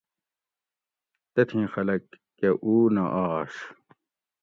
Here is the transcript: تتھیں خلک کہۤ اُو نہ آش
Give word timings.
تتھیں 1.33 1.67
خلک 1.73 2.03
کہۤ 2.37 2.53
اُو 2.63 2.73
نہ 2.95 3.03
آش 3.25 3.53